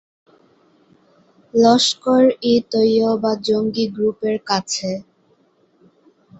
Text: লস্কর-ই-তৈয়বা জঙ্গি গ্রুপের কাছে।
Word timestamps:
লস্কর-ই-তৈয়বা 1.53 3.31
জঙ্গি 3.47 3.85
গ্রুপের 3.95 4.37
কাছে। 4.47 4.91